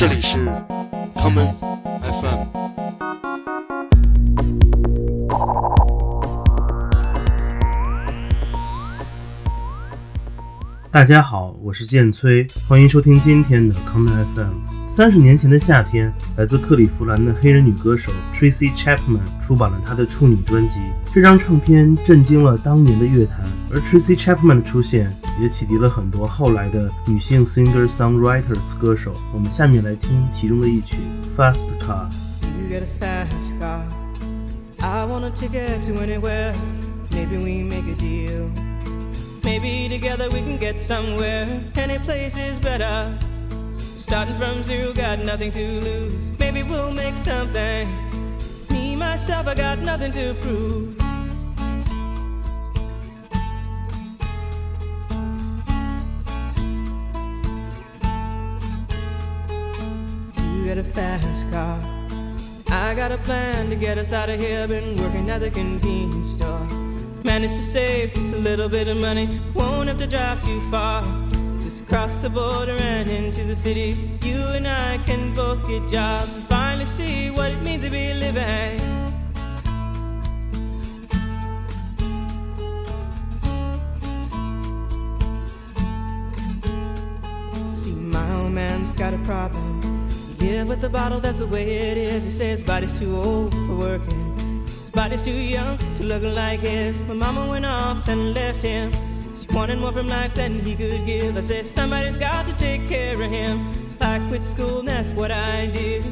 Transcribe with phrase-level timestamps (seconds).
[0.00, 0.38] 这里是
[1.14, 1.52] common
[2.00, 2.46] FM。
[10.90, 14.69] 大家好，我是剑崔，欢迎收听今天的 common FM。
[14.90, 20.80] 三十年前的夏天，来自克利夫兰的黑人女歌手 Tracy Chapman 出版了她的处女专辑。
[21.14, 23.36] 这张唱片震惊了当年的乐坛，
[23.72, 29.14] 而 Tracy Chapman 的出现也启迪了很多后来的女性 singer-songwriters 歌手。
[29.32, 30.96] 我们下面来听其中的一曲
[31.38, 32.08] 《Fast Car》。
[32.58, 33.82] You got a fast car.
[34.80, 36.52] I want a ticket to anywhere.
[37.12, 38.50] Maybe we make a deal.
[39.44, 41.46] Maybe together we can get somewhere.
[41.76, 43.16] Any place is better.
[44.10, 46.36] Starting from zero, got nothing to lose.
[46.36, 47.88] Maybe we'll make something.
[48.68, 50.96] Me, myself, I got nothing to prove.
[60.56, 61.78] You got a fast car.
[62.70, 64.66] I got a plan to get us out of here.
[64.66, 66.66] Been working at the convenience store.
[67.22, 69.40] Managed to save just a little bit of money.
[69.54, 71.29] Won't have to drive too far.
[71.70, 73.94] Just cross the border and into the city.
[74.22, 78.12] You and I can both get jobs and finally see what it means to be
[78.12, 78.80] living.
[87.72, 90.08] See, my old man's got a problem.
[90.40, 92.24] He live with a bottle, that's the way it is.
[92.24, 94.64] He says body's too old for working.
[94.64, 97.00] His body's too young to look like his.
[97.02, 98.90] My mama went off and left him.
[99.52, 101.36] Wanted more from life than he could give.
[101.36, 103.72] I said, somebody's got to take care of him.
[103.90, 106.04] So I quit school and that's what I did.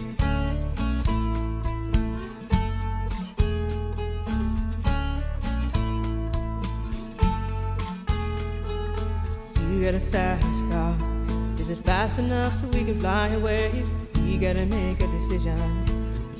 [9.70, 10.96] You got a fast car.
[11.58, 13.84] Is it fast enough so we can fly away?
[14.24, 15.56] We gotta make a decision.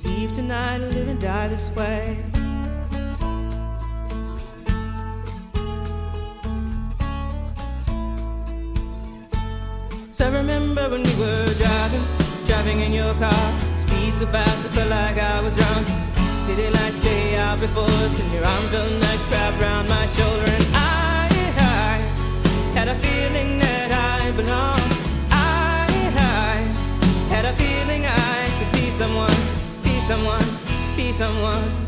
[0.03, 2.28] Leave tonight or live and die this way.
[12.98, 13.47] Your car.
[13.76, 15.86] Speed so fast, I felt like I was drunk.
[16.44, 20.48] City lights day out before us, and your arm felt nice wrapped around my shoulder.
[20.56, 21.94] And I, I
[22.78, 24.92] had a feeling that I belonged.
[25.31, 25.86] I,
[26.50, 26.54] I
[27.34, 29.41] had a feeling I could be someone,
[29.86, 30.48] be someone,
[30.97, 31.88] be someone.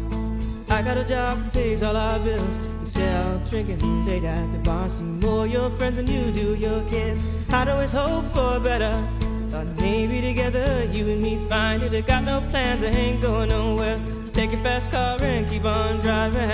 [0.81, 2.57] I got a job that pays all our bills.
[2.79, 6.83] Instead of drinking late at the bar, see more your friends than you do your
[6.85, 7.23] kids.
[7.53, 9.07] I'd always hope for better.
[9.51, 11.93] Thought maybe together you and me find it.
[11.93, 13.99] I got no plans, I ain't going nowhere.
[14.33, 16.49] Take your fast car and keep on driving.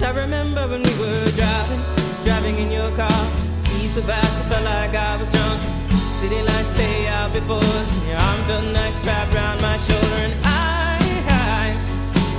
[0.00, 1.82] I remember when we were driving,
[2.24, 3.24] driving in your car.
[3.52, 5.67] Speed so fast, I felt like I was drunk.
[6.18, 7.62] City lights lay out before
[8.08, 10.20] your arm felt nice wrapped around my shoulder.
[10.26, 10.98] And I,
[11.28, 11.66] I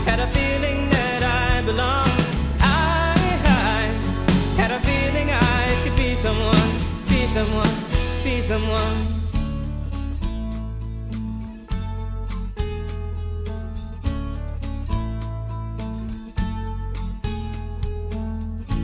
[0.04, 2.12] had a feeling that I belonged.
[2.60, 3.16] I,
[3.46, 3.88] I
[4.60, 6.70] had a feeling I could be someone,
[7.08, 7.76] be someone,
[8.22, 8.98] be someone.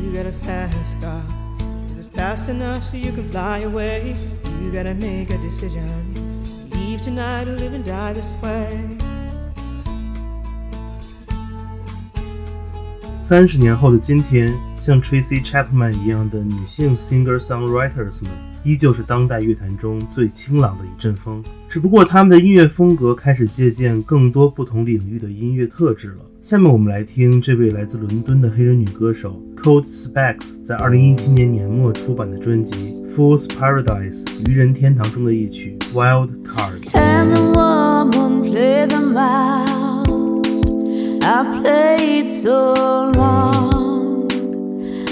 [0.01, 1.21] You got a fast car.
[1.92, 4.15] Is it fast enough so you can fly away?
[4.66, 5.86] You gotta make a decision.
[6.72, 8.98] Leave tonight or live and die this way.
[13.16, 18.32] 三十年后的今天，像 Tracy Chapman 一样的女性 singer-songwriters 们，
[18.66, 21.42] 依旧是当代乐坛中最清朗的一阵风。
[21.70, 26.26] 只不过他们的音乐风格开始借鉴更多不同领域的音乐特质了。
[26.42, 32.74] 下面我们来听这位来自伦敦的黑人女歌手 Cold Specs 在2017年年末出版的专辑
[33.16, 36.82] 《Fool's Paradise》愚人天堂中的一曲《Wild Card》。
[41.28, 42.76] I played so
[43.16, 44.30] long,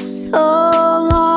[0.07, 0.69] so
[1.09, 1.32] long.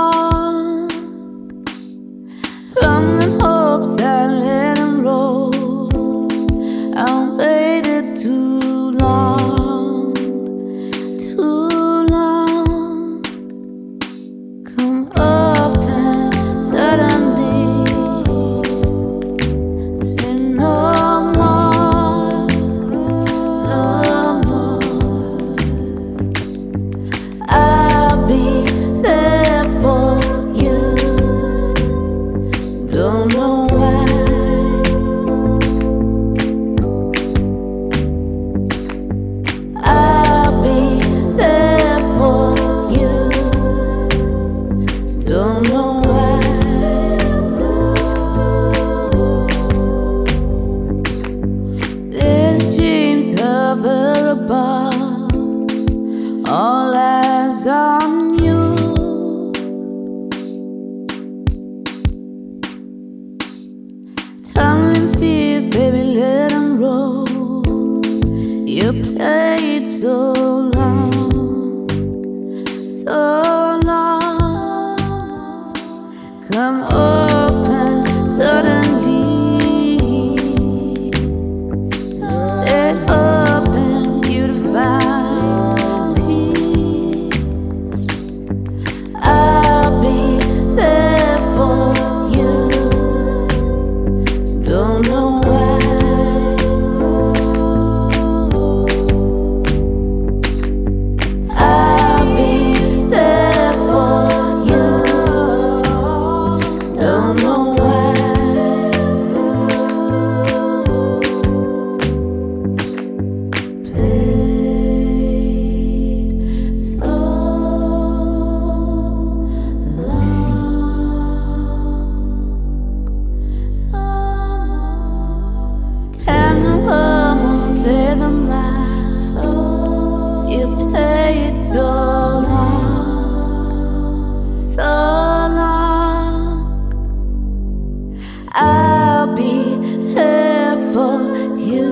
[138.53, 139.77] I'll be
[140.15, 141.21] here for
[141.59, 141.91] you.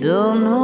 [0.00, 0.61] Don't know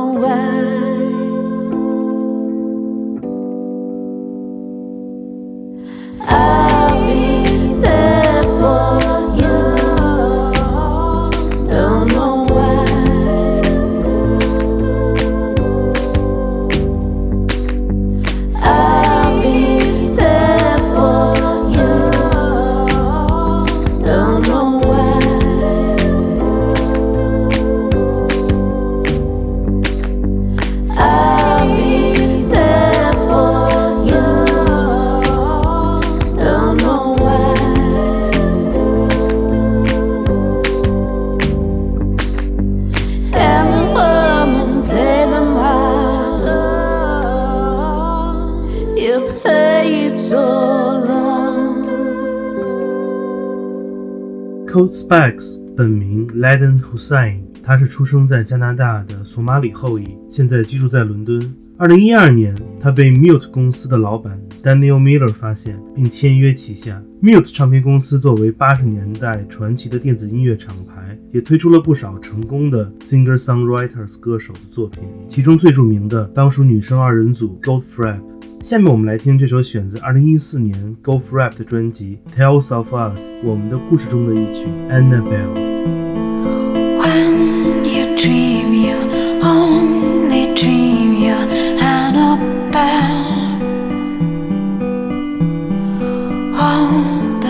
[54.79, 61.53] Cold Specs 本名 Laden Hussein，他是出生在加拿大的索马里后裔，现在居住在伦敦。
[61.77, 67.03] 二零一二年，他被 Mute 公司的老板 Daniel Miller 发现，并签约旗下。
[67.21, 78.21] Mute 唱片公司作为八十年代传奇的电子音乐厂牌，也推出了不少成功的 singer-songwriters 歌手的作品，其中最著名的当属女生二人组 Goldfrapp。
[78.63, 85.79] 下面我们来听这首选自2014年 Golf Rap 的专辑《Tales of Us》，我们的故事中的一曲 Annabelle。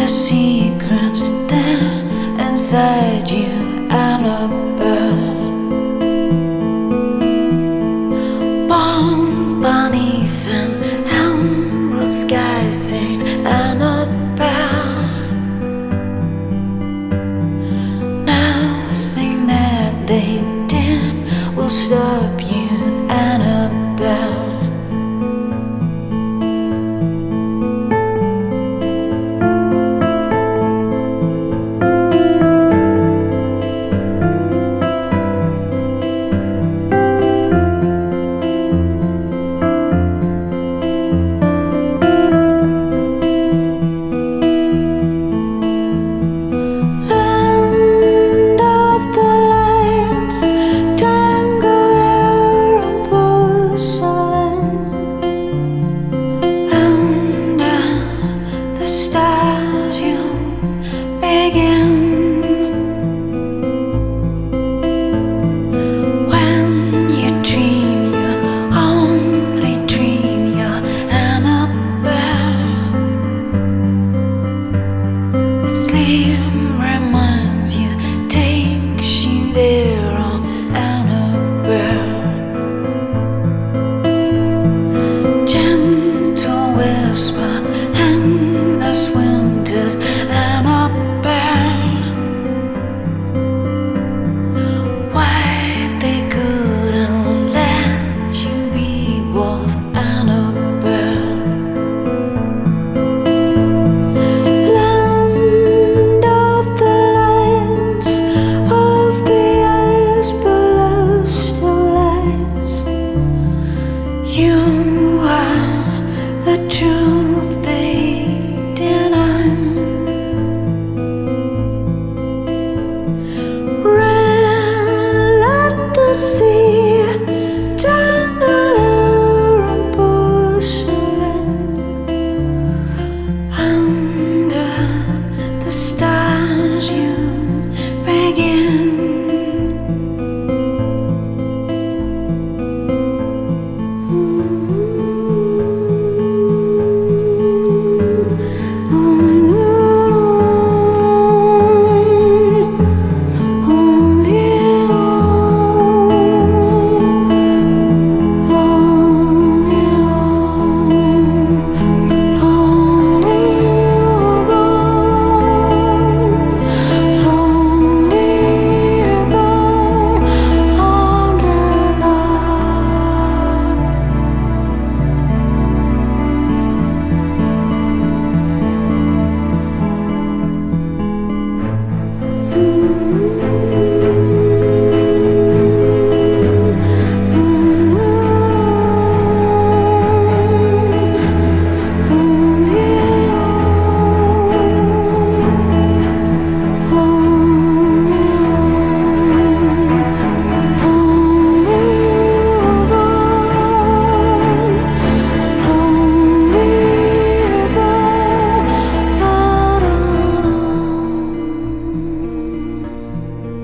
[0.08, 0.47] see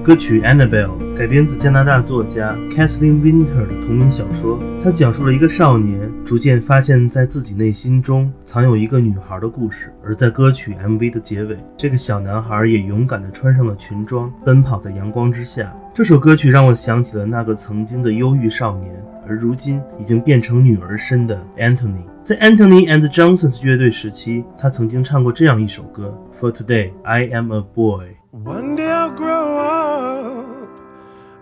[0.04, 4.62] 歌曲《Annabelle》改编自加拿大作家 Kathleen Winter 的同名小说。
[4.82, 9.90] 它讲述了一个少年逐渐发现，在自己内心中藏有一个女孩的故事。
[10.04, 15.74] 而在歌曲 MV 的结尾，这个小男孩也勇敢地穿上了裙装，奔跑在阳光之下。
[15.94, 18.92] 这首歌曲让我想起了那个曾经的忧郁少年，
[19.26, 22.02] 而如今已经变成女儿身的 Anthony。
[22.22, 28.04] 在 Anthony and Johnsons 乐队时期，他曾经唱过这样一首歌：For today, I am a boy。
[28.42, 30.68] One day I'll grow up,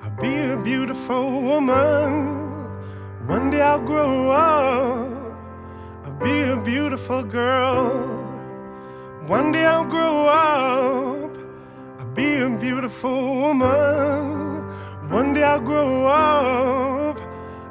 [0.03, 2.69] I'll be a beautiful woman.
[3.27, 5.33] One day I'll grow up,
[6.05, 7.95] I'll be a beautiful girl.
[9.27, 11.35] One day I'll grow up,
[11.99, 14.69] I'll be a beautiful woman.
[15.09, 17.19] One day I'll grow up,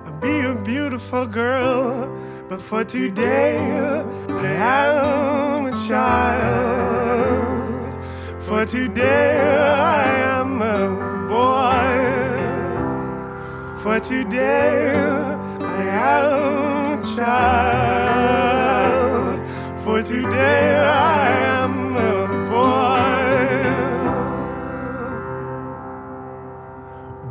[0.03, 2.09] I'll be a beautiful girl.
[2.49, 3.59] But for today,
[4.29, 4.85] I
[5.57, 7.50] am a child.
[8.51, 10.03] For today I
[10.37, 10.89] am a
[11.31, 11.95] boy.
[13.81, 14.93] For today
[15.61, 18.19] I am a child.
[19.85, 21.31] For today I
[21.61, 23.47] am a boy.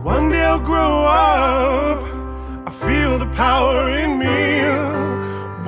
[0.03, 2.03] One day I'll grow up.
[2.67, 4.65] I feel the power in me.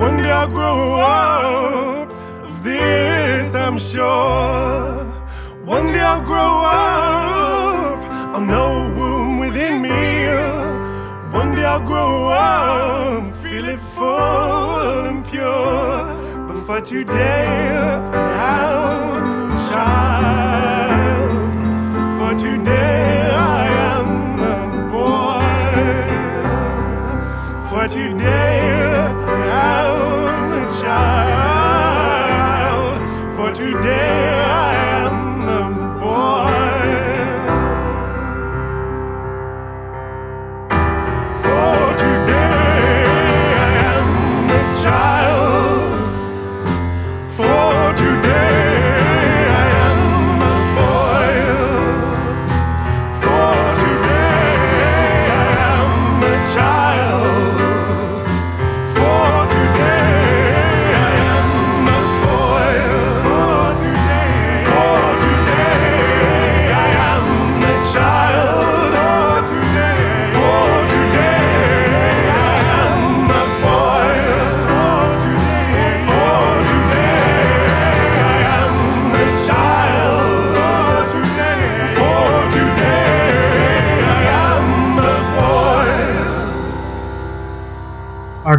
[0.01, 2.09] One day I'll grow up.
[2.43, 5.02] Of this I'm sure.
[5.65, 7.99] One day I'll grow up.
[8.35, 10.27] I'll know womb within me.
[11.31, 13.33] One day I'll grow up.
[13.35, 16.05] Feel it full and pure.
[16.47, 21.31] But for today, I'm a child.
[22.19, 24.07] For today, I am
[24.43, 24.55] a
[24.91, 25.45] boy.
[27.69, 28.42] For today,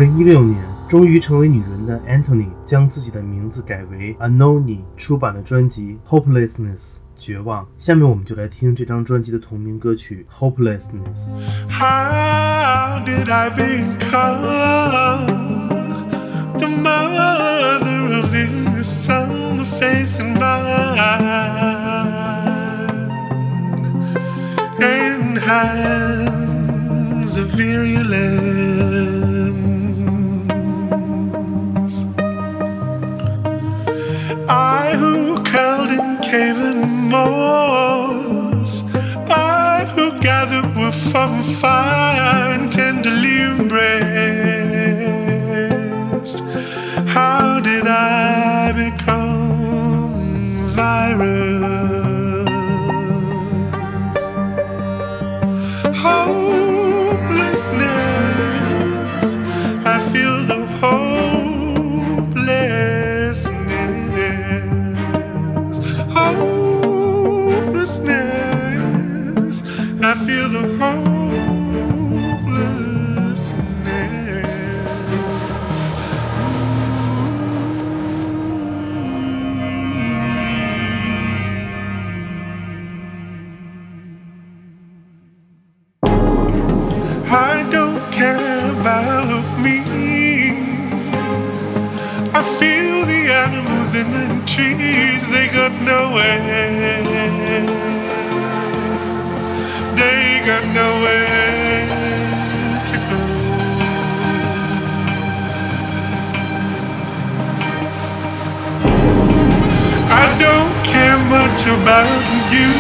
[0.05, 6.77] 零一六年，终于成为女人的 Antony 将自己的名字改为 Anohni，出版了专辑《Hopelessness》。
[7.17, 7.67] 绝望。
[7.79, 10.91] 下面我们就来听这张专辑的同名歌曲《Hopelessness》。
[11.71, 15.25] How did I become
[16.59, 20.35] the mother of this son, the face in
[25.41, 29.24] hands of virulence?
[41.15, 42.44] From fire
[93.95, 96.41] in the trees, they got nowhere.
[99.95, 101.87] They got nowhere
[102.91, 103.19] to go.
[110.11, 112.11] I don't care much about
[112.57, 112.73] you.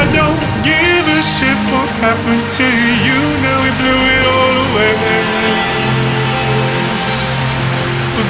[0.00, 2.66] I don't give a shit what happens to
[3.06, 3.20] you.
[3.44, 4.94] Now we blew it all away.
[8.16, 8.22] We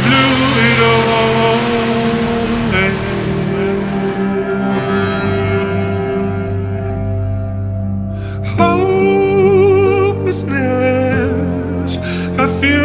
[12.37, 12.84] I feel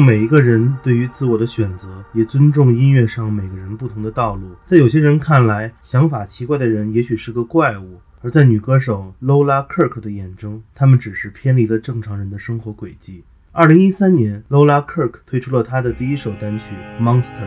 [0.00, 4.56] 每一个人对于自我的选择，也尊重音乐上每个人不同的道路。
[4.64, 13.24] 在有些人看来，想法奇怪的人也许是个怪物，而在女歌手 Lola Kirk 的眼中，他们只是偏离了正常人的生活轨迹。
[13.52, 17.42] 二零一三年，Lola Kirk 推出了她的第一首单曲《Monster》。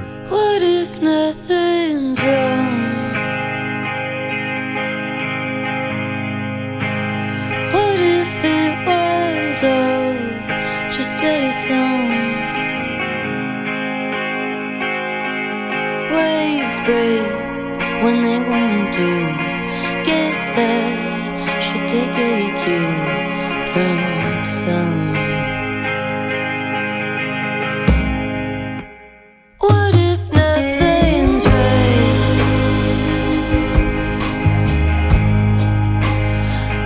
[16.85, 17.23] Break
[18.03, 19.09] when they want to.
[20.03, 22.95] Guess I should take a cue
[23.71, 25.13] from some.
[29.59, 32.39] What if nothing's right?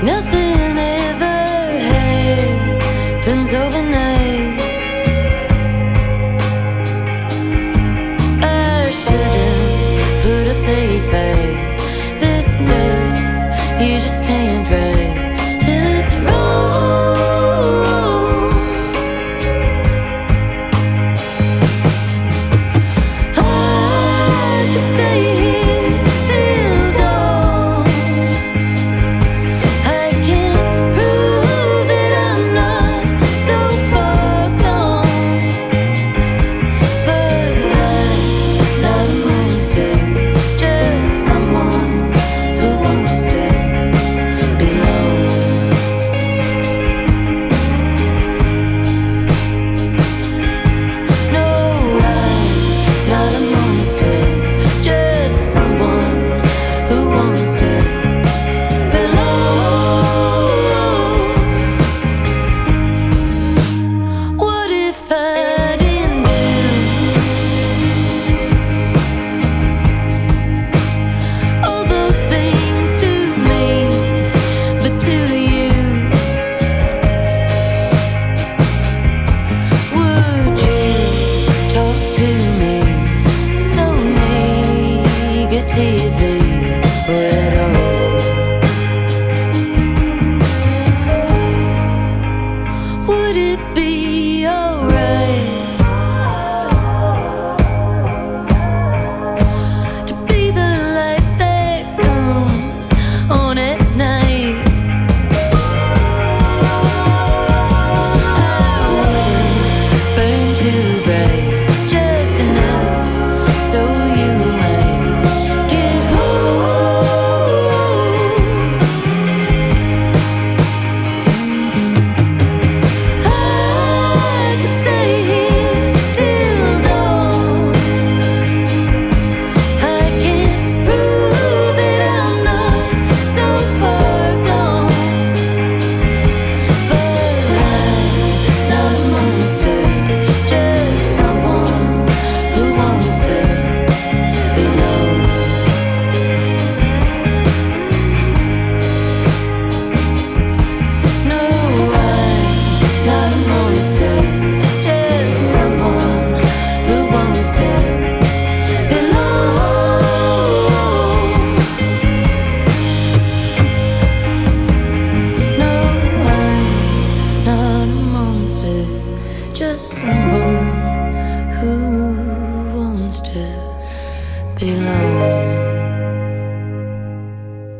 [0.04, 1.40] Nothing ever
[1.92, 4.07] happens overnight.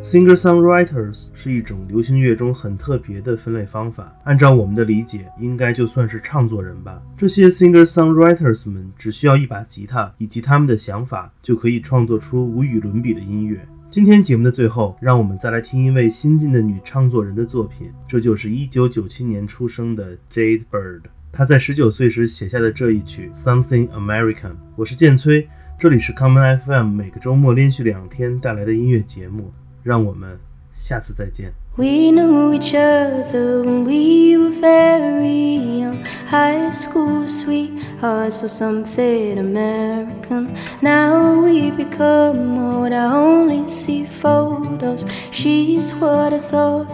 [0.08, 7.02] Singer-songwriters 是一种流行乐中很特别的分类方法，按照我们的理解，应该就算是唱作人吧。
[7.18, 13.68] 这些 singer-songwriters 们只需要一把吉他以及他们的想法，就可以创作出无与伦比的音乐。
[13.90, 21.02] 今天节目的最后，让我们再来听一位新晋的女唱作人的作品，这就是1997年出生的 Jade Bird。
[21.34, 24.54] 她在19岁时写下的这一曲 Something American。
[24.78, 29.52] 我是建崔，这里是 Common FM，每个周末连续两天带来的音乐节目。
[29.87, 30.39] 让我们
[30.73, 31.53] 下次再见。
[31.77, 36.05] We knew each other when we were very young.
[36.27, 40.55] High school sweethearts or something American.
[40.83, 42.93] Now we become old.
[42.93, 45.07] I only see photos.
[45.31, 46.89] She's what I thought.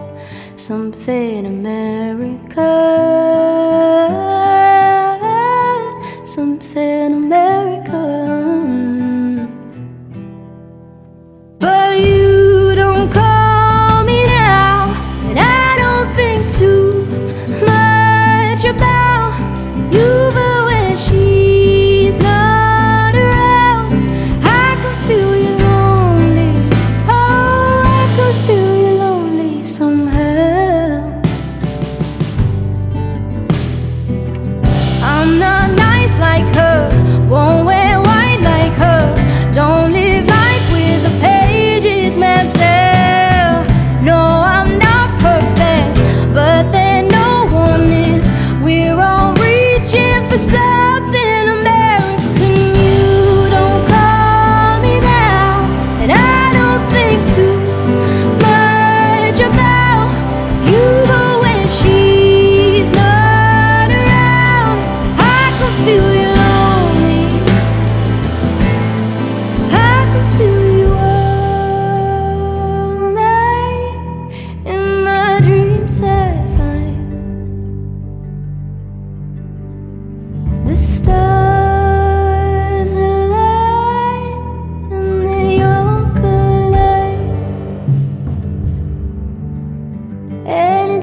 [0.54, 2.56] Something American.
[6.24, 8.21] Something American.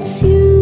[0.01, 0.60] It's you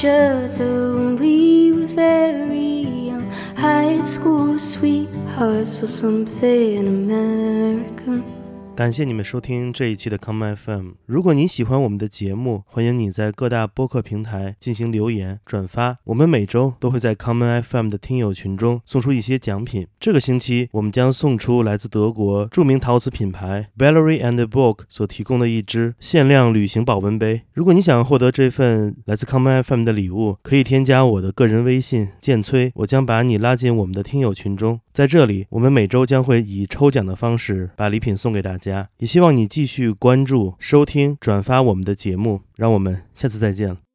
[0.00, 3.30] each other when we were very young.
[3.54, 8.39] High school sweethearts or something American.
[8.80, 10.92] 感谢你们收听这一期的 Come FM。
[11.04, 15.98] 如果你喜欢我们的节目，欢迎你在各大播客平台进行留言、转发。
[16.04, 19.86] 我们每周都会在 Come FM 的听友群中送出一些奖品。
[20.00, 27.42] 这个星期，我们将送出来自德国著名陶瓷品牌 b a l l e r y and Book 所提供的一只限量旅行保温杯。
[27.52, 34.80] 如果你想获得这份来自 Come FM 的礼物，可以添加我的个人微信建崔，我将把你拉进我们的听友群中。
[34.94, 42.42] 在这里，我们每周将会以抽奖的方式把礼品送给大家也希望你继续关注、收听、转发我们的节目。
[42.56, 43.89] 让我们下次再见了。